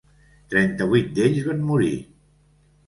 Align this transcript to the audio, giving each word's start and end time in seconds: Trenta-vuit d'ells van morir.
Trenta-vuit 0.53 1.13
d'ells 1.19 1.47
van 1.51 1.63
morir. 1.69 1.95